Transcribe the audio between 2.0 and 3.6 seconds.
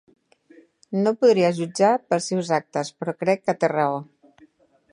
pels seus actes, però crec que